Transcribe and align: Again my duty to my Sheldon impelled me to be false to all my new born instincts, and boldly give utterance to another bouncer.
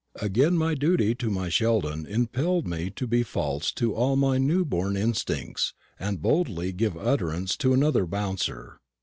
Again 0.19 0.57
my 0.57 0.73
duty 0.73 1.13
to 1.13 1.29
my 1.29 1.47
Sheldon 1.49 2.07
impelled 2.07 2.65
me 2.65 2.89
to 2.89 3.05
be 3.05 3.21
false 3.21 3.71
to 3.73 3.93
all 3.93 4.15
my 4.15 4.39
new 4.39 4.65
born 4.65 4.97
instincts, 4.97 5.75
and 5.99 6.23
boldly 6.23 6.71
give 6.73 6.97
utterance 6.97 7.55
to 7.57 7.71
another 7.71 8.07
bouncer. 8.07 8.79